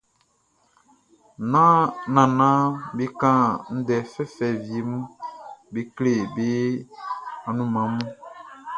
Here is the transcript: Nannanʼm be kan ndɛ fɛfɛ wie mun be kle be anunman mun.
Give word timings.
Nannanʼm 1.51 2.73
be 2.95 3.05
kan 3.19 3.41
ndɛ 3.77 3.95
fɛfɛ 4.13 4.47
wie 4.67 4.79
mun 4.89 5.03
be 5.71 5.81
kle 5.95 6.11
be 6.35 6.47
anunman 7.47 7.85
mun. 7.97 8.07